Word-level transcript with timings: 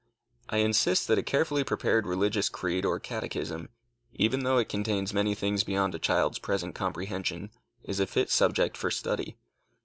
I 0.49 0.57
insist 0.57 1.07
that 1.09 1.19
a 1.19 1.21
carefully 1.21 1.63
prepared 1.63 2.07
religious 2.07 2.49
creed 2.49 2.85
or 2.85 2.97
catechism, 2.99 3.69
even 4.13 4.39
though 4.43 4.57
it 4.57 4.67
contains 4.67 5.13
many 5.13 5.35
things 5.35 5.63
beyond 5.63 5.93
a 5.93 5.99
child's 5.99 6.39
present 6.39 6.73
comprehension, 6.73 7.51
is 7.83 7.99
a 7.99 8.07
fit 8.07 8.31
subject 8.31 8.75
for 8.75 8.89
study. 8.89 9.37